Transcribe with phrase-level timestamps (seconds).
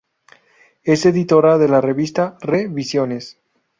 [0.81, 3.37] Es editora de la revista "Re-visiones".